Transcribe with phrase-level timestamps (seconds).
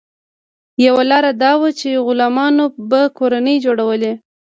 [0.85, 4.13] یوه لار دا وه چې غلامانو به کورنۍ جوړولې.